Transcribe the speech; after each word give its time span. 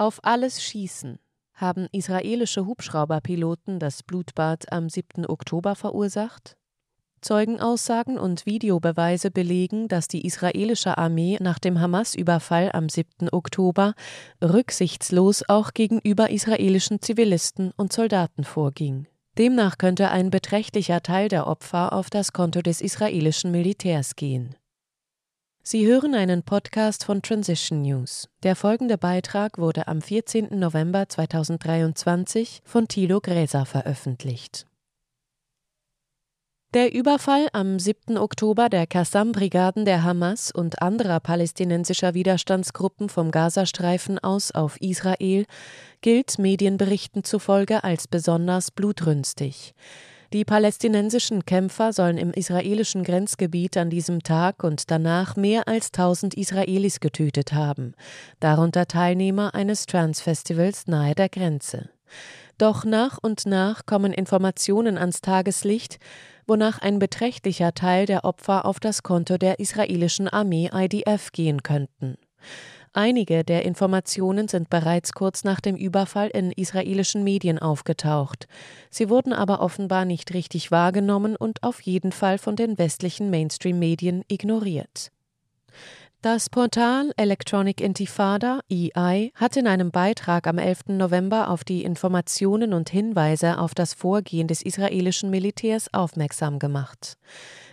Auf 0.00 0.20
alles 0.22 0.62
schießen 0.62 1.18
haben 1.52 1.86
israelische 1.92 2.64
Hubschrauberpiloten 2.64 3.78
das 3.78 4.02
Blutbad 4.02 4.72
am 4.72 4.88
7. 4.88 5.26
Oktober 5.26 5.74
verursacht? 5.74 6.56
Zeugenaussagen 7.20 8.18
und 8.18 8.46
Videobeweise 8.46 9.30
belegen, 9.30 9.88
dass 9.88 10.08
die 10.08 10.24
israelische 10.24 10.96
Armee 10.96 11.36
nach 11.38 11.58
dem 11.58 11.80
Hamas-Überfall 11.80 12.70
am 12.72 12.88
7. 12.88 13.28
Oktober 13.30 13.92
rücksichtslos 14.42 15.46
auch 15.50 15.74
gegenüber 15.74 16.30
israelischen 16.30 17.02
Zivilisten 17.02 17.70
und 17.76 17.92
Soldaten 17.92 18.44
vorging. 18.44 19.06
Demnach 19.36 19.76
könnte 19.76 20.10
ein 20.10 20.30
beträchtlicher 20.30 21.02
Teil 21.02 21.28
der 21.28 21.46
Opfer 21.46 21.92
auf 21.92 22.08
das 22.08 22.32
Konto 22.32 22.62
des 22.62 22.80
israelischen 22.80 23.50
Militärs 23.50 24.16
gehen. 24.16 24.54
Sie 25.62 25.86
hören 25.86 26.14
einen 26.14 26.42
Podcast 26.42 27.04
von 27.04 27.20
Transition 27.20 27.82
News. 27.82 28.28
Der 28.42 28.56
folgende 28.56 28.96
Beitrag 28.96 29.58
wurde 29.58 29.88
am 29.88 30.00
14. 30.00 30.58
November 30.58 31.06
2023 31.06 32.62
von 32.64 32.88
Thilo 32.88 33.20
Gräser 33.20 33.66
veröffentlicht. 33.66 34.66
Der 36.72 36.94
Überfall 36.94 37.48
am 37.52 37.78
7. 37.78 38.16
Oktober 38.16 38.70
der 38.70 38.86
Qassam-Brigaden 38.86 39.84
der 39.84 40.02
Hamas 40.02 40.50
und 40.50 40.80
anderer 40.80 41.20
palästinensischer 41.20 42.14
Widerstandsgruppen 42.14 43.10
vom 43.10 43.30
Gazastreifen 43.30 44.18
aus 44.18 44.52
auf 44.52 44.80
Israel 44.80 45.44
gilt 46.00 46.38
Medienberichten 46.38 47.22
zufolge 47.22 47.84
als 47.84 48.08
besonders 48.08 48.70
blutrünstig. 48.70 49.74
Die 50.32 50.44
palästinensischen 50.44 51.44
Kämpfer 51.44 51.92
sollen 51.92 52.16
im 52.16 52.30
israelischen 52.30 53.02
Grenzgebiet 53.02 53.76
an 53.76 53.90
diesem 53.90 54.22
Tag 54.22 54.62
und 54.62 54.88
danach 54.92 55.34
mehr 55.34 55.66
als 55.66 55.86
1000 55.86 56.34
Israelis 56.34 57.00
getötet 57.00 57.52
haben, 57.52 57.94
darunter 58.38 58.86
Teilnehmer 58.86 59.56
eines 59.56 59.86
Trans-Festivals 59.86 60.86
nahe 60.86 61.16
der 61.16 61.28
Grenze. 61.28 61.90
Doch 62.58 62.84
nach 62.84 63.18
und 63.20 63.44
nach 63.46 63.86
kommen 63.86 64.12
Informationen 64.12 64.98
ans 64.98 65.20
Tageslicht, 65.20 65.98
wonach 66.46 66.78
ein 66.78 67.00
beträchtlicher 67.00 67.74
Teil 67.74 68.06
der 68.06 68.24
Opfer 68.24 68.66
auf 68.66 68.78
das 68.78 69.02
Konto 69.02 69.36
der 69.36 69.58
israelischen 69.58 70.28
Armee 70.28 70.70
IDF 70.72 71.32
gehen 71.32 71.64
könnten. 71.64 72.16
Einige 72.92 73.44
der 73.44 73.64
Informationen 73.64 74.48
sind 74.48 74.68
bereits 74.68 75.12
kurz 75.12 75.44
nach 75.44 75.60
dem 75.60 75.76
Überfall 75.76 76.28
in 76.28 76.50
israelischen 76.50 77.22
Medien 77.22 77.60
aufgetaucht. 77.60 78.48
Sie 78.90 79.08
wurden 79.08 79.32
aber 79.32 79.60
offenbar 79.60 80.04
nicht 80.04 80.34
richtig 80.34 80.72
wahrgenommen 80.72 81.36
und 81.36 81.62
auf 81.62 81.80
jeden 81.82 82.10
Fall 82.10 82.38
von 82.38 82.56
den 82.56 82.78
westlichen 82.78 83.30
Mainstream-Medien 83.30 84.24
ignoriert. 84.26 85.12
Das 86.22 86.50
Portal 86.50 87.12
Electronic 87.16 87.80
Intifada 87.80 88.60
EI 88.70 89.30
hat 89.36 89.56
in 89.56 89.66
einem 89.66 89.90
Beitrag 89.90 90.46
am 90.46 90.58
11. 90.58 90.88
November 90.88 91.48
auf 91.48 91.64
die 91.64 91.82
Informationen 91.84 92.74
und 92.74 92.90
Hinweise 92.90 93.58
auf 93.58 93.72
das 93.72 93.94
Vorgehen 93.94 94.46
des 94.46 94.60
israelischen 94.60 95.30
Militärs 95.30 95.94
aufmerksam 95.94 96.58
gemacht. 96.58 97.16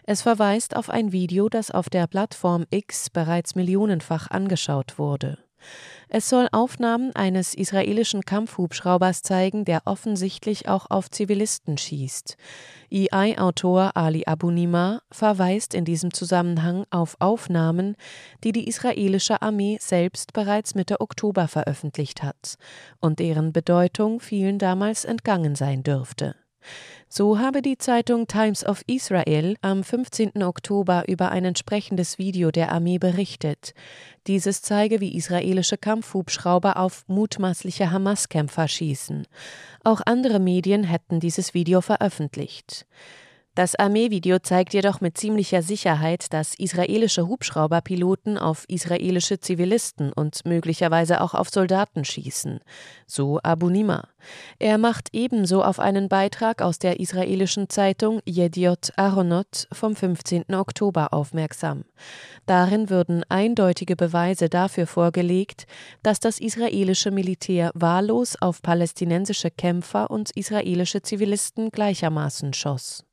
Es 0.09 0.21
verweist 0.21 0.77
auf 0.77 0.89
ein 0.89 1.11
Video, 1.11 1.49
das 1.49 1.69
auf 1.69 1.89
der 1.89 2.07
Plattform 2.07 2.65
X 2.69 3.09
bereits 3.09 3.55
millionenfach 3.55 4.31
angeschaut 4.31 4.97
wurde. 4.97 5.37
Es 6.07 6.29
soll 6.29 6.47
Aufnahmen 6.53 7.13
eines 7.13 7.53
israelischen 7.53 8.21
Kampfhubschraubers 8.21 9.21
zeigen, 9.21 9.65
der 9.65 9.81
offensichtlich 9.83 10.69
auch 10.69 10.89
auf 10.89 11.11
Zivilisten 11.11 11.77
schießt. 11.77 12.37
EI-Autor 12.89 13.97
Ali 13.97 14.23
Abunimah 14.25 15.01
verweist 15.11 15.73
in 15.73 15.83
diesem 15.83 16.13
Zusammenhang 16.13 16.85
auf 16.89 17.17
Aufnahmen, 17.19 17.97
die 18.45 18.53
die 18.53 18.69
israelische 18.69 19.41
Armee 19.41 19.77
selbst 19.81 20.31
bereits 20.31 20.73
Mitte 20.73 21.01
Oktober 21.01 21.49
veröffentlicht 21.49 22.23
hat 22.23 22.55
und 23.01 23.19
deren 23.19 23.51
Bedeutung 23.51 24.21
vielen 24.21 24.57
damals 24.57 25.03
entgangen 25.03 25.55
sein 25.55 25.83
dürfte. 25.83 26.33
So 27.09 27.39
habe 27.39 27.61
die 27.61 27.77
Zeitung 27.77 28.27
Times 28.27 28.65
of 28.65 28.83
Israel 28.85 29.55
am 29.61 29.83
15. 29.83 30.43
Oktober 30.43 31.05
über 31.07 31.31
ein 31.31 31.45
entsprechendes 31.45 32.17
Video 32.17 32.51
der 32.51 32.71
Armee 32.71 32.97
berichtet. 32.97 33.73
Dieses 34.27 34.61
zeige, 34.61 34.99
wie 34.99 35.15
israelische 35.15 35.77
Kampfhubschrauber 35.77 36.77
auf 36.77 37.05
mutmaßliche 37.07 37.91
Hamas-Kämpfer 37.91 38.67
schießen. 38.67 39.25
Auch 39.83 40.01
andere 40.05 40.39
Medien 40.39 40.83
hätten 40.83 41.21
dieses 41.21 41.53
Video 41.53 41.79
veröffentlicht. 41.79 42.85
Das 43.57 43.73
Armeevideo 43.73 44.37
zeigt 44.37 44.75
jedoch 44.75 45.01
mit 45.01 45.17
ziemlicher 45.17 45.63
Sicherheit, 45.63 46.31
dass 46.31 46.53
israelische 46.53 47.27
Hubschrauberpiloten 47.27 48.37
auf 48.37 48.65
israelische 48.67 49.39
Zivilisten 49.39 50.13
und 50.13 50.45
möglicherweise 50.45 51.21
auch 51.21 51.33
auf 51.33 51.49
Soldaten 51.49 52.05
schießen, 52.05 52.59
so 53.07 53.39
Abu 53.41 53.71
Nima. 53.71 54.09
Er 54.59 54.77
macht 54.77 55.09
ebenso 55.11 55.63
auf 55.63 55.79
einen 55.79 56.07
Beitrag 56.07 56.61
aus 56.61 56.77
der 56.77 56.99
israelischen 56.99 57.67
Zeitung 57.67 58.21
Yediot 58.27 58.91
Aronot 58.95 59.67
vom 59.71 59.95
15. 59.95 60.53
Oktober 60.53 61.11
aufmerksam. 61.11 61.85
Darin 62.45 62.91
würden 62.91 63.23
eindeutige 63.27 63.95
Beweise 63.95 64.49
dafür 64.49 64.85
vorgelegt, 64.85 65.65
dass 66.03 66.19
das 66.19 66.39
israelische 66.39 67.09
Militär 67.09 67.71
wahllos 67.73 68.39
auf 68.39 68.61
palästinensische 68.61 69.49
Kämpfer 69.49 70.11
und 70.11 70.29
israelische 70.37 71.01
Zivilisten 71.01 71.71
gleichermaßen 71.71 72.53
schoss. 72.53 73.06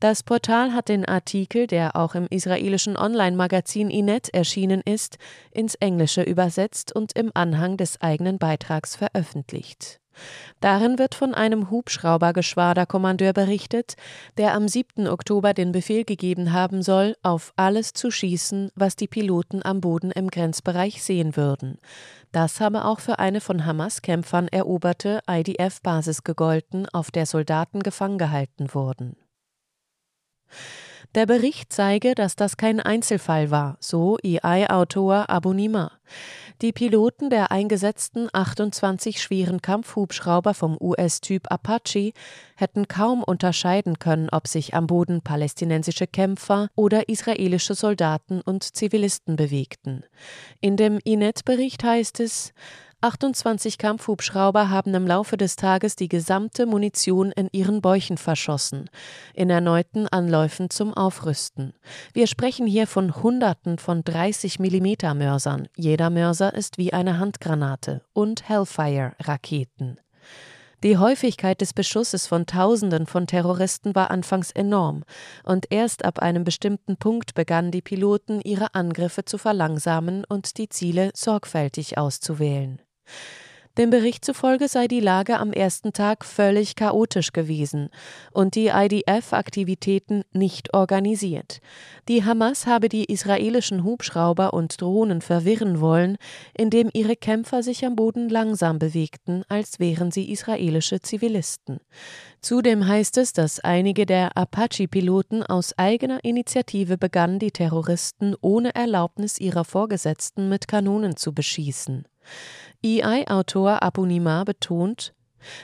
Das 0.00 0.22
Portal 0.22 0.72
hat 0.72 0.88
den 0.88 1.04
Artikel, 1.04 1.66
der 1.66 1.94
auch 1.94 2.14
im 2.14 2.26
israelischen 2.30 2.96
Online-Magazin 2.96 3.90
Inet 3.90 4.30
erschienen 4.32 4.80
ist, 4.82 5.18
ins 5.50 5.74
Englische 5.74 6.22
übersetzt 6.22 6.96
und 6.96 7.12
im 7.18 7.30
Anhang 7.34 7.76
des 7.76 8.00
eigenen 8.00 8.38
Beitrags 8.38 8.96
veröffentlicht. 8.96 10.00
Darin 10.60 10.98
wird 10.98 11.14
von 11.14 11.34
einem 11.34 11.70
Hubschraubergeschwaderkommandeur 11.70 13.32
berichtet, 13.32 13.94
der 14.36 14.54
am 14.54 14.68
7. 14.68 15.06
Oktober 15.06 15.54
den 15.54 15.72
Befehl 15.72 16.04
gegeben 16.04 16.52
haben 16.52 16.82
soll, 16.82 17.16
auf 17.22 17.52
alles 17.56 17.92
zu 17.92 18.10
schießen, 18.10 18.70
was 18.74 18.96
die 18.96 19.08
Piloten 19.08 19.62
am 19.64 19.80
Boden 19.80 20.10
im 20.10 20.28
Grenzbereich 20.28 21.02
sehen 21.02 21.36
würden. 21.36 21.78
Das 22.32 22.60
habe 22.60 22.84
auch 22.84 23.00
für 23.00 23.18
eine 23.18 23.40
von 23.40 23.64
Hamas-Kämpfern 23.64 24.48
eroberte 24.48 25.20
IDF-Basis 25.28 26.24
gegolten, 26.24 26.88
auf 26.88 27.10
der 27.10 27.26
Soldaten 27.26 27.82
gefangen 27.82 28.18
gehalten 28.18 28.72
wurden. 28.74 29.16
Der 31.14 31.26
Bericht 31.26 31.72
zeige, 31.72 32.14
dass 32.14 32.36
das 32.36 32.56
kein 32.56 32.80
Einzelfall 32.80 33.50
war, 33.50 33.76
so 33.80 34.18
EI-Autor 34.22 35.28
Abunima. 35.28 35.92
Die 36.62 36.72
Piloten 36.72 37.30
der 37.30 37.50
eingesetzten 37.50 38.28
28 38.30 39.22
schweren 39.22 39.62
Kampfhubschrauber 39.62 40.52
vom 40.52 40.76
US-Typ 40.78 41.50
Apache 41.50 42.12
hätten 42.54 42.86
kaum 42.86 43.22
unterscheiden 43.22 43.98
können, 43.98 44.28
ob 44.30 44.46
sich 44.46 44.74
am 44.74 44.86
Boden 44.86 45.22
palästinensische 45.22 46.06
Kämpfer 46.06 46.68
oder 46.74 47.08
israelische 47.08 47.74
Soldaten 47.74 48.42
und 48.42 48.62
Zivilisten 48.62 49.36
bewegten. 49.36 50.04
In 50.60 50.76
dem 50.76 50.98
INET-Bericht 51.02 51.82
heißt 51.82 52.20
es, 52.20 52.52
28 53.02 53.78
Kampfhubschrauber 53.78 54.68
haben 54.68 54.92
im 54.92 55.06
Laufe 55.06 55.38
des 55.38 55.56
Tages 55.56 55.96
die 55.96 56.08
gesamte 56.08 56.66
Munition 56.66 57.32
in 57.32 57.48
ihren 57.50 57.80
Bäuchen 57.80 58.18
verschossen, 58.18 58.90
in 59.32 59.48
erneuten 59.48 60.06
Anläufen 60.06 60.68
zum 60.68 60.92
Aufrüsten. 60.92 61.72
Wir 62.12 62.26
sprechen 62.26 62.66
hier 62.66 62.86
von 62.86 63.22
Hunderten 63.22 63.78
von 63.78 64.04
30 64.04 64.58
mm 64.58 65.16
Mörsern. 65.16 65.68
Jeder 65.76 66.10
Mörser 66.10 66.52
ist 66.52 66.76
wie 66.76 66.92
eine 66.92 67.18
Handgranate 67.18 68.02
und 68.12 68.46
Hellfire-Raketen. 68.46 69.98
Die 70.82 70.98
Häufigkeit 70.98 71.60
des 71.62 71.72
Beschusses 71.72 72.26
von 72.26 72.44
Tausenden 72.44 73.06
von 73.06 73.26
Terroristen 73.26 73.94
war 73.94 74.10
anfangs 74.10 74.50
enorm, 74.50 75.04
und 75.44 75.66
erst 75.70 76.04
ab 76.04 76.18
einem 76.18 76.44
bestimmten 76.44 76.96
Punkt 76.98 77.34
begannen 77.34 77.70
die 77.70 77.82
Piloten 77.82 78.42
ihre 78.42 78.74
Angriffe 78.74 79.24
zu 79.24 79.38
verlangsamen 79.38 80.24
und 80.26 80.58
die 80.58 80.68
Ziele 80.68 81.10
sorgfältig 81.14 81.96
auszuwählen. 81.98 82.80
Dem 83.78 83.90
Bericht 83.90 84.24
zufolge 84.24 84.66
sei 84.66 84.88
die 84.88 84.98
Lage 84.98 85.38
am 85.38 85.52
ersten 85.52 85.92
Tag 85.92 86.24
völlig 86.24 86.74
chaotisch 86.74 87.32
gewesen 87.32 87.88
und 88.32 88.56
die 88.56 88.66
IDF-Aktivitäten 88.66 90.24
nicht 90.32 90.74
organisiert. 90.74 91.60
Die 92.08 92.24
Hamas 92.24 92.66
habe 92.66 92.88
die 92.88 93.04
israelischen 93.04 93.84
Hubschrauber 93.84 94.54
und 94.54 94.80
Drohnen 94.80 95.22
verwirren 95.22 95.80
wollen, 95.80 96.18
indem 96.52 96.90
ihre 96.92 97.14
Kämpfer 97.14 97.62
sich 97.62 97.86
am 97.86 97.94
Boden 97.94 98.28
langsam 98.28 98.80
bewegten, 98.80 99.44
als 99.48 99.78
wären 99.78 100.10
sie 100.10 100.32
israelische 100.32 101.00
Zivilisten. 101.00 101.78
Zudem 102.42 102.86
heißt 102.86 103.18
es, 103.18 103.34
dass 103.34 103.60
einige 103.60 104.06
der 104.06 104.36
Apache-Piloten 104.36 105.42
aus 105.42 105.76
eigener 105.76 106.24
Initiative 106.24 106.96
begannen, 106.96 107.38
die 107.38 107.50
Terroristen 107.50 108.34
ohne 108.40 108.74
Erlaubnis 108.74 109.38
ihrer 109.38 109.64
Vorgesetzten 109.64 110.48
mit 110.48 110.66
Kanonen 110.66 111.16
zu 111.16 111.34
beschießen. 111.34 112.04
EI-Autor 112.82 113.82
Apunima 113.82 114.44
betont, 114.44 115.12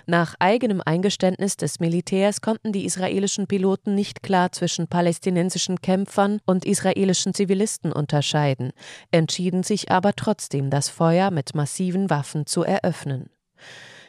Nach 0.06 0.34
eigenem 0.38 0.82
Eingeständnis 0.84 1.56
des 1.56 1.80
Militärs 1.80 2.42
konnten 2.42 2.72
die 2.72 2.84
israelischen 2.84 3.46
Piloten 3.46 3.94
nicht 3.94 4.22
klar 4.22 4.52
zwischen 4.52 4.86
palästinensischen 4.86 5.80
Kämpfern 5.80 6.40
und 6.44 6.66
israelischen 6.66 7.32
Zivilisten 7.32 7.90
unterscheiden, 7.90 8.72
entschieden 9.10 9.62
sich 9.62 9.90
aber 9.90 10.14
trotzdem, 10.14 10.68
das 10.68 10.90
Feuer 10.90 11.30
mit 11.30 11.54
massiven 11.54 12.10
Waffen 12.10 12.46
zu 12.46 12.64
eröffnen. 12.64 13.30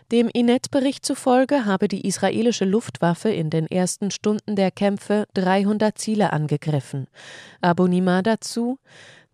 Dem 0.09 0.29
Inet-Bericht 0.31 1.05
zufolge 1.05 1.65
habe 1.65 1.89
die 1.89 2.07
israelische 2.07 2.63
Luftwaffe 2.63 3.27
in 3.29 3.49
den 3.49 3.67
ersten 3.67 4.09
Stunden 4.09 4.55
der 4.55 4.71
Kämpfe 4.71 5.25
300 5.33 5.97
Ziele 5.97 6.31
angegriffen. 6.31 7.07
Abu 7.59 7.87
Nima 7.87 8.21
dazu, 8.21 8.79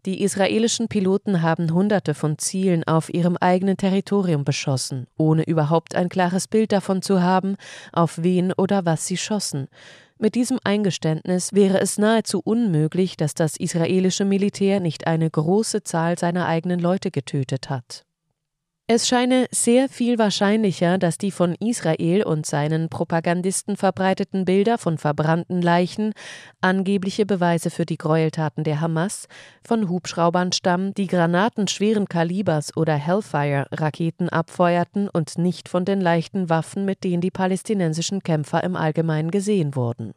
die 0.08 0.24
israelischen 0.24 0.88
Piloten 0.88 1.44
haben 1.44 1.72
Hunderte 1.72 2.16
von 2.16 2.40
Zielen 2.40 2.84
auf 2.86 3.14
ihrem 3.14 3.38
eigenen 3.38 3.78
Territorium 3.78 4.46
beschossen, 4.46 5.06
ohne 5.16 5.44
überhaupt 5.44 5.94
ein 5.94 6.10
klares 6.10 6.48
Bild 6.48 6.72
davon 6.72 7.04
zu 7.04 7.22
haben, 7.22 7.56
auf 7.92 8.24
wen 8.24 8.52
oder 8.52 8.84
was 8.84 9.06
sie 9.06 9.18
schossen. 9.18 9.68
Mit 10.18 10.34
diesem 10.34 10.58
Eingeständnis 10.64 11.54
wäre 11.54 11.82
es 11.82 12.00
nahezu 12.00 12.42
unmöglich, 12.44 13.16
dass 13.16 13.36
das 13.36 13.58
israelische 13.58 14.26
Militär 14.26 14.80
nicht 14.80 15.06
eine 15.06 15.30
große 15.30 15.84
Zahl 15.84 16.18
seiner 16.18 16.48
eigenen 16.48 16.80
Leute 16.80 17.12
getötet 17.12 17.70
hat. 17.70 18.06
Es 18.86 19.08
scheine 19.08 19.48
sehr 19.50 19.88
viel 19.88 20.18
wahrscheinlicher, 20.18 20.98
dass 20.98 21.18
die 21.18 21.32
von 21.32 21.56
Israel 21.56 22.24
und 22.26 22.46
seinen 22.46 22.90
Propagandisten 22.90 23.78
verbreiteten 23.78 24.44
Bilder 24.44 24.78
von 24.78 24.98
verbrannten 24.98 25.62
Leichen, 25.62 26.14
angebliche 26.60 27.26
Beweise 27.26 27.70
für 27.70 27.86
die 27.86 27.98
Gräueltaten 27.98 28.66
der 28.66 28.82
Hamas, 28.82 29.30
von 29.66 29.88
Hubschraubern 29.88 30.52
stammen, 30.52 30.94
die 30.96 31.08
Granaten 31.08 31.70
schweren 31.70 32.10
Kalibers 32.10 32.76
oder 32.76 32.96
Hellfire-Raketen 32.96 34.28
abfeuerten 34.28 35.08
und 35.08 35.38
nicht 35.38 35.70
von 35.70 35.86
den 35.86 36.02
leichten 36.02 36.50
Waffen, 36.50 36.84
mit 36.84 37.06
denen 37.06 37.22
die 37.22 37.32
palästinensischen 37.32 38.22
Kämpfer 38.22 38.66
im 38.66 38.76
Allgemeinen 38.76 39.32
gesehen 39.32 39.78
wurden. 39.78 40.14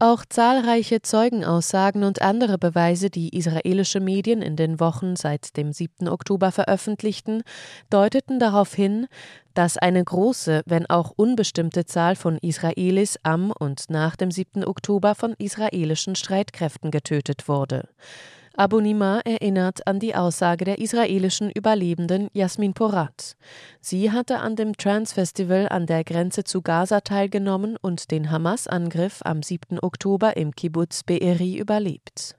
Auch 0.00 0.24
zahlreiche 0.24 1.02
Zeugenaussagen 1.02 2.04
und 2.04 2.22
andere 2.22 2.56
Beweise, 2.56 3.10
die 3.10 3.36
israelische 3.36 3.98
Medien 3.98 4.42
in 4.42 4.54
den 4.54 4.78
Wochen 4.78 5.16
seit 5.16 5.56
dem 5.56 5.72
7. 5.72 6.08
Oktober 6.08 6.52
veröffentlichten, 6.52 7.42
deuteten 7.90 8.38
darauf 8.38 8.72
hin, 8.72 9.08
dass 9.54 9.76
eine 9.76 10.04
große, 10.04 10.62
wenn 10.66 10.86
auch 10.86 11.12
unbestimmte 11.16 11.84
Zahl 11.84 12.14
von 12.14 12.38
Israelis 12.38 13.18
am 13.24 13.50
und 13.50 13.90
nach 13.90 14.14
dem 14.14 14.30
7. 14.30 14.64
Oktober 14.64 15.16
von 15.16 15.34
israelischen 15.36 16.14
Streitkräften 16.14 16.92
getötet 16.92 17.48
wurde. 17.48 17.88
Nima 18.56 19.20
erinnert 19.24 19.86
an 19.86 19.98
die 19.98 20.14
Aussage 20.14 20.64
der 20.64 20.78
israelischen 20.78 21.50
Überlebenden 21.50 22.28
Jasmin 22.32 22.74
Porat. 22.74 23.36
Sie 23.80 24.10
hatte 24.12 24.38
an 24.38 24.56
dem 24.56 24.76
Trans-Festival 24.76 25.68
an 25.68 25.86
der 25.86 26.04
Grenze 26.04 26.44
zu 26.44 26.62
Gaza 26.62 27.00
teilgenommen 27.00 27.76
und 27.80 28.10
den 28.10 28.30
Hamas-Angriff 28.30 29.20
am 29.24 29.42
7. 29.42 29.80
Oktober 29.80 30.36
im 30.36 30.54
Kibbutz 30.54 31.02
Be'eri 31.06 31.58
überlebt. 31.58 32.37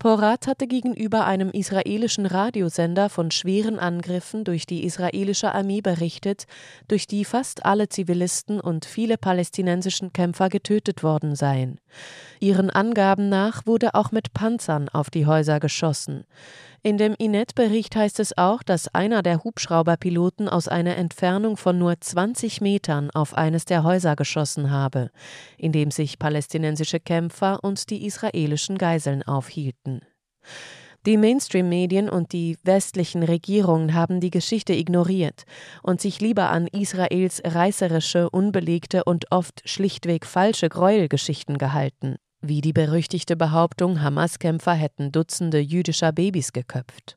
Porat 0.00 0.46
hatte 0.46 0.66
gegenüber 0.66 1.26
einem 1.26 1.50
israelischen 1.50 2.24
Radiosender 2.24 3.10
von 3.10 3.30
schweren 3.30 3.78
Angriffen 3.78 4.44
durch 4.44 4.64
die 4.64 4.86
israelische 4.86 5.54
Armee 5.54 5.82
berichtet, 5.82 6.46
durch 6.88 7.06
die 7.06 7.26
fast 7.26 7.66
alle 7.66 7.90
Zivilisten 7.90 8.62
und 8.62 8.86
viele 8.86 9.18
palästinensischen 9.18 10.14
Kämpfer 10.14 10.48
getötet 10.48 11.02
worden 11.02 11.36
seien. 11.36 11.80
Ihren 12.40 12.70
Angaben 12.70 13.28
nach 13.28 13.66
wurde 13.66 13.94
auch 13.94 14.10
mit 14.10 14.32
Panzern 14.32 14.88
auf 14.88 15.10
die 15.10 15.26
Häuser 15.26 15.60
geschossen. 15.60 16.24
In 16.82 16.96
dem 16.96 17.14
Inet-Bericht 17.18 17.94
heißt 17.94 18.20
es 18.20 18.38
auch, 18.38 18.62
dass 18.62 18.88
einer 18.94 19.22
der 19.22 19.44
Hubschrauberpiloten 19.44 20.48
aus 20.48 20.66
einer 20.66 20.96
Entfernung 20.96 21.58
von 21.58 21.78
nur 21.78 22.00
20 22.00 22.62
Metern 22.62 23.10
auf 23.10 23.34
eines 23.34 23.66
der 23.66 23.84
Häuser 23.84 24.16
geschossen 24.16 24.70
habe, 24.70 25.10
in 25.58 25.72
dem 25.72 25.90
sich 25.90 26.18
palästinensische 26.18 26.98
Kämpfer 26.98 27.62
und 27.62 27.90
die 27.90 28.06
israelischen 28.06 28.78
Geiseln 28.78 29.22
aufhielten. 29.22 30.00
Die 31.04 31.18
Mainstream-Medien 31.18 32.08
und 32.08 32.32
die 32.32 32.56
westlichen 32.62 33.22
Regierungen 33.24 33.92
haben 33.92 34.20
die 34.20 34.30
Geschichte 34.30 34.72
ignoriert 34.72 35.44
und 35.82 36.00
sich 36.00 36.22
lieber 36.22 36.48
an 36.48 36.66
Israels 36.66 37.42
reißerische, 37.44 38.30
unbelegte 38.30 39.04
und 39.04 39.30
oft 39.30 39.68
schlichtweg 39.68 40.24
falsche 40.24 40.70
Gräuelgeschichten 40.70 41.58
gehalten 41.58 42.16
wie 42.42 42.60
die 42.60 42.72
berüchtigte 42.72 43.36
Behauptung, 43.36 44.02
Hamas-Kämpfer 44.02 44.74
hätten 44.74 45.12
Dutzende 45.12 45.58
jüdischer 45.58 46.12
Babys 46.12 46.52
geköpft. 46.52 47.16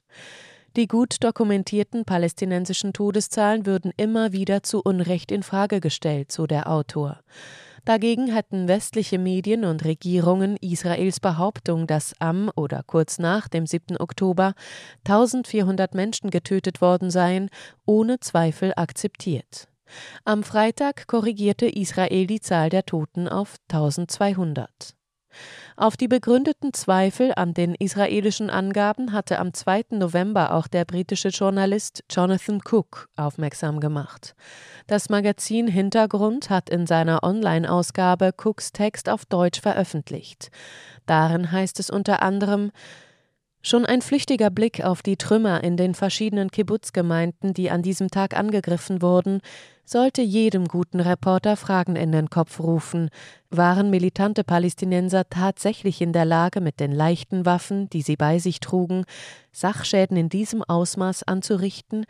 Die 0.75 0.87
gut 0.87 1.23
dokumentierten 1.23 2.03
palästinensischen 2.03 2.93
Todeszahlen 2.93 3.65
würden 3.65 3.91
immer 3.95 4.31
wieder 4.31 4.63
zu 4.63 4.81
Unrecht 4.81 5.31
in 5.31 5.43
Frage 5.43 5.79
gestellt, 5.79 6.31
so 6.31 6.47
der 6.47 6.69
Autor. 6.69 7.19
Dagegen 7.85 8.27
hätten 8.27 8.67
westliche 8.69 9.19
Medien 9.19 9.65
und 9.65 9.83
Regierungen 9.83 10.55
Israels 10.61 11.19
Behauptung, 11.19 11.85
dass 11.85 12.13
am 12.19 12.49
oder 12.55 12.81
kurz 12.87 13.19
nach 13.19 13.49
dem 13.49 13.67
7. 13.67 13.97
Oktober 13.97 14.53
1400 15.03 15.93
Menschen 15.93 16.29
getötet 16.29 16.79
worden 16.79 17.11
seien, 17.11 17.49
ohne 17.85 18.21
Zweifel 18.21 18.71
akzeptiert. 18.75 19.67
Am 20.23 20.43
Freitag 20.43 21.07
korrigierte 21.07 21.67
Israel 21.67 22.25
die 22.25 22.39
Zahl 22.39 22.69
der 22.69 22.85
Toten 22.85 23.27
auf 23.27 23.57
1200. 23.69 24.95
Auf 25.75 25.97
die 25.97 26.07
begründeten 26.07 26.73
Zweifel 26.73 27.33
an 27.35 27.53
den 27.53 27.75
israelischen 27.75 28.49
Angaben 28.49 29.11
hatte 29.11 29.39
am 29.39 29.53
2. 29.53 29.85
November 29.91 30.53
auch 30.53 30.67
der 30.67 30.85
britische 30.85 31.29
Journalist 31.29 32.03
Jonathan 32.09 32.61
Cook 32.63 33.09
aufmerksam 33.15 33.79
gemacht. 33.79 34.35
Das 34.87 35.09
Magazin 35.09 35.67
Hintergrund 35.67 36.49
hat 36.49 36.69
in 36.69 36.85
seiner 36.85 37.23
Online-Ausgabe 37.23 38.33
Cooks 38.43 38.71
Text 38.71 39.09
auf 39.09 39.25
Deutsch 39.25 39.61
veröffentlicht. 39.61 40.51
Darin 41.05 41.51
heißt 41.51 41.79
es 41.79 41.89
unter 41.89 42.21
anderem 42.21 42.71
Schon 43.65 43.85
ein 43.85 44.01
flüchtiger 44.01 44.49
Blick 44.49 44.83
auf 44.83 45.01
die 45.01 45.15
Trümmer 45.15 45.63
in 45.63 45.77
den 45.77 45.95
verschiedenen 45.95 46.51
Kibbutzgemeinden, 46.51 47.53
die 47.53 47.71
an 47.71 47.81
diesem 47.81 48.09
Tag 48.09 48.37
angegriffen 48.37 49.01
wurden, 49.01 49.39
sollte 49.85 50.21
jedem 50.21 50.67
guten 50.67 50.99
Reporter 50.99 51.55
Fragen 51.55 51.95
in 51.95 52.11
den 52.11 52.29
Kopf 52.29 52.59
rufen. 52.59 53.09
Waren 53.49 53.89
militante 53.89 54.43
Palästinenser 54.43 55.29
tatsächlich 55.29 56.01
in 56.01 56.11
der 56.11 56.25
Lage, 56.25 56.59
mit 56.59 56.81
den 56.81 56.91
leichten 56.91 57.45
Waffen, 57.45 57.89
die 57.89 58.01
sie 58.01 58.17
bei 58.17 58.37
sich 58.37 58.59
trugen, 58.59 59.05
Sachschäden 59.53 60.17
in 60.17 60.27
diesem 60.27 60.61
Ausmaß 60.61 61.23
anzurichten? 61.23 62.03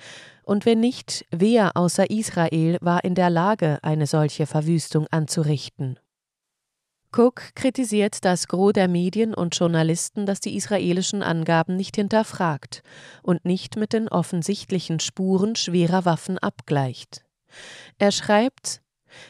Und 0.43 0.65
wenn 0.65 0.79
nicht, 0.79 1.23
wer 1.29 1.77
außer 1.77 2.09
Israel 2.09 2.79
war 2.81 3.03
in 3.03 3.13
der 3.13 3.29
Lage, 3.29 3.77
eine 3.83 4.07
solche 4.07 4.47
Verwüstung 4.47 5.05
anzurichten? 5.11 5.99
Cook 7.15 7.55
kritisiert 7.55 8.25
das 8.25 8.47
Gros 8.47 8.73
der 8.73 8.87
Medien 8.87 9.33
und 9.33 9.57
Journalisten, 9.57 10.25
das 10.25 10.39
die 10.39 10.55
israelischen 10.55 11.21
Angaben 11.21 11.75
nicht 11.75 11.95
hinterfragt 11.95 12.81
und 13.21 13.45
nicht 13.45 13.77
mit 13.77 13.93
den 13.93 14.07
offensichtlichen 14.07 14.99
Spuren 14.99 15.55
schwerer 15.55 16.05
Waffen 16.05 16.37
abgleicht. 16.39 17.23
Er 17.99 18.11
schreibt, 18.11 18.81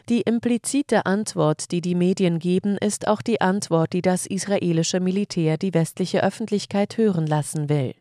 die 0.07 0.21
implizite 0.21 1.05
Antwort, 1.05 1.71
die 1.71 1.81
die 1.81 1.95
Medien 1.95 2.39
geben, 2.39 2.77
ist 2.77 3.07
auch 3.07 3.21
die 3.21 3.41
Antwort, 3.41 3.91
die 3.91 4.01
das 4.01 4.25
israelische 4.25 5.01
Militär 5.01 5.57
die 5.57 5.73
westliche 5.73 6.23
Öffentlichkeit 6.23 6.97
hören 6.97 7.27
lassen 7.27 7.67
will. 7.67 7.93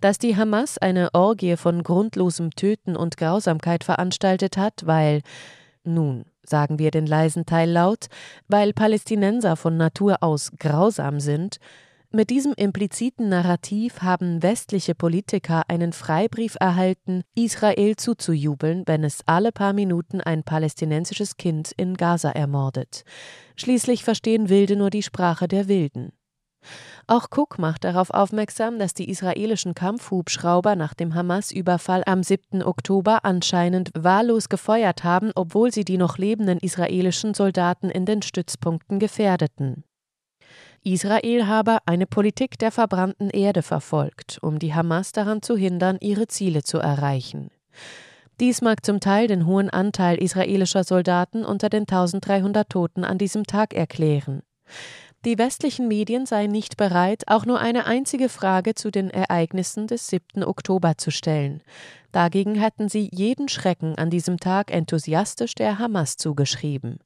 Dass 0.00 0.18
die 0.18 0.36
Hamas 0.36 0.78
eine 0.78 1.14
Orgie 1.14 1.56
von 1.56 1.82
grundlosem 1.82 2.50
Töten 2.52 2.96
und 2.96 3.16
Grausamkeit 3.16 3.82
veranstaltet 3.82 4.56
hat, 4.56 4.86
weil 4.86 5.22
nun, 5.82 6.24
sagen 6.48 6.78
wir 6.78 6.90
den 6.90 7.06
leisen 7.06 7.46
Teil 7.46 7.70
laut, 7.70 8.06
weil 8.48 8.72
Palästinenser 8.72 9.56
von 9.56 9.76
Natur 9.76 10.22
aus 10.22 10.52
grausam 10.58 11.20
sind, 11.20 11.58
mit 12.12 12.30
diesem 12.30 12.54
impliziten 12.54 13.28
Narrativ 13.28 14.00
haben 14.00 14.42
westliche 14.42 14.94
Politiker 14.94 15.64
einen 15.68 15.92
Freibrief 15.92 16.56
erhalten, 16.58 17.24
Israel 17.34 17.96
zuzujubeln, 17.96 18.84
wenn 18.86 19.04
es 19.04 19.20
alle 19.26 19.52
paar 19.52 19.72
Minuten 19.72 20.20
ein 20.20 20.42
palästinensisches 20.42 21.36
Kind 21.36 21.72
in 21.76 21.94
Gaza 21.94 22.30
ermordet. 22.30 23.04
Schließlich 23.56 24.04
verstehen 24.04 24.48
Wilde 24.48 24.76
nur 24.76 24.90
die 24.90 25.02
Sprache 25.02 25.48
der 25.48 25.68
Wilden. 25.68 26.12
Auch 27.06 27.28
Cook 27.30 27.58
macht 27.58 27.84
darauf 27.84 28.10
aufmerksam, 28.10 28.78
dass 28.78 28.92
die 28.92 29.08
israelischen 29.08 29.74
Kampfhubschrauber 29.74 30.74
nach 30.74 30.94
dem 30.94 31.14
Hamas-Überfall 31.14 32.02
am 32.04 32.22
7. 32.22 32.62
Oktober 32.62 33.24
anscheinend 33.24 33.90
wahllos 33.96 34.48
gefeuert 34.48 35.04
haben, 35.04 35.30
obwohl 35.34 35.72
sie 35.72 35.84
die 35.84 35.98
noch 35.98 36.18
lebenden 36.18 36.58
israelischen 36.58 37.34
Soldaten 37.34 37.90
in 37.90 38.06
den 38.06 38.22
Stützpunkten 38.22 38.98
gefährdeten. 38.98 39.84
Israel 40.82 41.46
habe 41.46 41.78
eine 41.86 42.06
Politik 42.06 42.58
der 42.58 42.70
verbrannten 42.70 43.30
Erde 43.30 43.62
verfolgt, 43.62 44.38
um 44.40 44.58
die 44.58 44.74
Hamas 44.74 45.12
daran 45.12 45.42
zu 45.42 45.56
hindern, 45.56 45.98
ihre 46.00 46.28
Ziele 46.28 46.62
zu 46.62 46.78
erreichen. 46.78 47.50
Dies 48.38 48.62
mag 48.62 48.84
zum 48.84 49.00
Teil 49.00 49.28
den 49.28 49.46
hohen 49.46 49.70
Anteil 49.70 50.22
israelischer 50.22 50.84
Soldaten 50.84 51.44
unter 51.44 51.70
den 51.70 51.82
1300 51.82 52.68
Toten 52.68 53.02
an 53.02 53.18
diesem 53.18 53.44
Tag 53.44 53.74
erklären. 53.74 54.42
Die 55.26 55.38
westlichen 55.38 55.88
Medien 55.88 56.24
seien 56.24 56.52
nicht 56.52 56.76
bereit, 56.76 57.24
auch 57.26 57.46
nur 57.46 57.58
eine 57.58 57.86
einzige 57.86 58.28
Frage 58.28 58.76
zu 58.76 58.92
den 58.92 59.10
Ereignissen 59.10 59.88
des 59.88 60.06
7. 60.06 60.44
Oktober 60.44 60.98
zu 60.98 61.10
stellen. 61.10 61.64
Dagegen 62.12 62.54
hätten 62.54 62.88
sie 62.88 63.10
jeden 63.12 63.48
Schrecken 63.48 63.98
an 63.98 64.08
diesem 64.08 64.38
Tag 64.38 64.72
enthusiastisch 64.72 65.56
der 65.56 65.80
Hamas 65.80 66.16
zugeschrieben. 66.16 67.00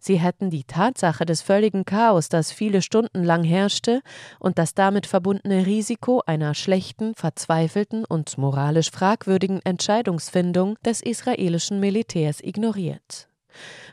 Sie 0.00 0.20
hätten 0.20 0.50
die 0.50 0.64
Tatsache 0.64 1.24
des 1.24 1.40
völligen 1.40 1.86
Chaos, 1.86 2.28
das 2.28 2.52
viele 2.52 2.82
Stunden 2.82 3.24
lang 3.24 3.42
herrschte, 3.42 4.02
und 4.38 4.58
das 4.58 4.74
damit 4.74 5.06
verbundene 5.06 5.64
Risiko 5.64 6.22
einer 6.26 6.52
schlechten, 6.52 7.14
verzweifelten 7.14 8.04
und 8.04 8.36
moralisch 8.36 8.90
fragwürdigen 8.90 9.62
Entscheidungsfindung 9.64 10.76
des 10.84 11.00
israelischen 11.00 11.80
Militärs 11.80 12.40
ignoriert. 12.42 13.31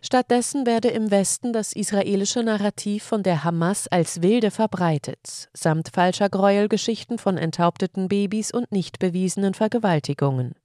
Stattdessen 0.02 0.66
werde 0.66 0.90
im 0.90 1.12
Westen 1.12 1.54
das 1.54 1.74
israelische 1.74 2.44
Narrativ 2.44 3.04
von 3.04 3.24
der 3.24 3.44
Hamas 3.44 3.88
als 3.88 4.22
wilde 4.22 4.52
verbreitet, 4.52 5.50
samt 5.54 5.90
falscher 5.94 6.30
Gräuelgeschichten 6.30 7.18
von 7.18 7.38
enthaupteten 7.38 8.08
Babys 8.08 8.52
und 8.52 8.72
nicht 8.72 9.00
bewiesenen 9.00 9.54
Vergewaltigungen. 9.54 10.56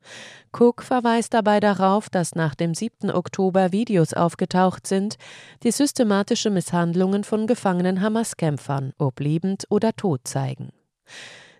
Cook 0.52 0.82
verweist 0.82 1.34
dabei 1.34 1.60
darauf, 1.60 2.08
dass 2.08 2.34
nach 2.34 2.54
dem 2.54 2.74
7. 2.74 3.10
Oktober 3.10 3.72
Videos 3.72 4.14
aufgetaucht 4.14 4.86
sind, 4.86 5.16
die 5.62 5.72
systematische 5.72 6.50
Misshandlungen 6.50 7.24
von 7.24 7.46
gefangenen 7.46 8.00
Hamas-Kämpfern, 8.00 8.92
ob 8.98 9.18
lebend 9.20 9.64
oder 9.68 9.94
tot 9.94 10.20
zeigen. 10.24 10.70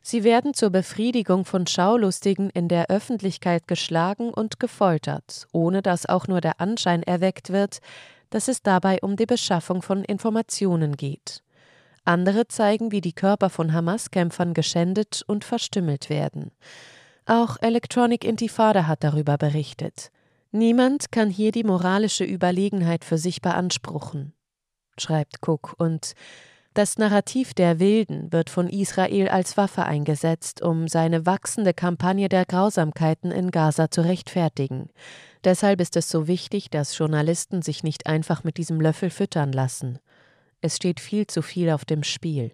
Sie 0.06 0.22
werden 0.22 0.52
zur 0.52 0.68
Befriedigung 0.68 1.46
von 1.46 1.66
Schaulustigen 1.66 2.50
in 2.50 2.68
der 2.68 2.90
Öffentlichkeit 2.90 3.66
geschlagen 3.66 4.34
und 4.34 4.60
gefoltert, 4.60 5.48
ohne 5.50 5.80
dass 5.80 6.04
auch 6.04 6.28
nur 6.28 6.42
der 6.42 6.60
Anschein 6.60 7.02
erweckt 7.02 7.48
wird, 7.48 7.78
dass 8.28 8.48
es 8.48 8.62
dabei 8.62 8.98
um 9.00 9.16
die 9.16 9.24
Beschaffung 9.24 9.80
von 9.80 10.04
Informationen 10.04 10.98
geht. 10.98 11.42
Andere 12.04 12.46
zeigen, 12.48 12.92
wie 12.92 13.00
die 13.00 13.14
Körper 13.14 13.48
von 13.48 13.72
Hamas-Kämpfern 13.72 14.52
geschändet 14.52 15.22
und 15.26 15.42
verstümmelt 15.42 16.10
werden. 16.10 16.50
Auch 17.24 17.56
Electronic 17.62 18.26
Intifada 18.26 18.86
hat 18.86 19.04
darüber 19.04 19.38
berichtet. 19.38 20.10
Niemand 20.52 21.12
kann 21.12 21.30
hier 21.30 21.50
die 21.50 21.64
moralische 21.64 22.24
Überlegenheit 22.24 23.06
für 23.06 23.16
sich 23.16 23.40
beanspruchen, 23.40 24.34
schreibt 24.98 25.38
Cook, 25.48 25.72
und 25.78 26.14
das 26.74 26.98
Narrativ 26.98 27.54
der 27.54 27.78
Wilden 27.78 28.32
wird 28.32 28.50
von 28.50 28.68
Israel 28.68 29.28
als 29.28 29.56
Waffe 29.56 29.84
eingesetzt, 29.84 30.60
um 30.60 30.88
seine 30.88 31.24
wachsende 31.24 31.72
Kampagne 31.72 32.28
der 32.28 32.44
Grausamkeiten 32.44 33.30
in 33.30 33.52
Gaza 33.52 33.92
zu 33.92 34.00
rechtfertigen. 34.00 34.90
Deshalb 35.44 35.80
ist 35.80 35.96
es 35.96 36.10
so 36.10 36.26
wichtig, 36.26 36.70
dass 36.70 36.98
Journalisten 36.98 37.62
sich 37.62 37.84
nicht 37.84 38.06
einfach 38.06 38.42
mit 38.42 38.56
diesem 38.56 38.80
Löffel 38.80 39.10
füttern 39.10 39.52
lassen. 39.52 40.00
Es 40.60 40.76
steht 40.76 40.98
viel 40.98 41.28
zu 41.28 41.42
viel 41.42 41.70
auf 41.70 41.84
dem 41.84 42.02
Spiel. 42.02 42.52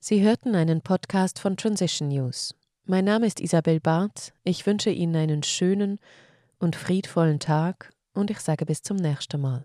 Sie 0.00 0.20
hörten 0.22 0.56
einen 0.56 0.80
Podcast 0.80 1.38
von 1.38 1.56
Transition 1.56 2.08
News. 2.08 2.54
Mein 2.86 3.04
Name 3.04 3.26
ist 3.26 3.40
Isabel 3.40 3.78
Barth. 3.78 4.34
Ich 4.42 4.66
wünsche 4.66 4.90
Ihnen 4.90 5.14
einen 5.14 5.42
schönen 5.44 6.00
und 6.58 6.74
friedvollen 6.74 7.38
Tag 7.38 7.92
und 8.14 8.30
ich 8.30 8.40
sage 8.40 8.66
bis 8.66 8.82
zum 8.82 8.96
nächsten 8.96 9.40
Mal. 9.40 9.64